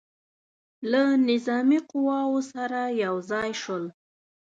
[0.91, 3.83] له نظامي قواوو سره یو ځای شول.